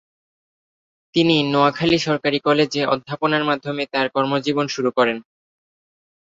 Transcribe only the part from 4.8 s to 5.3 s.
করেন।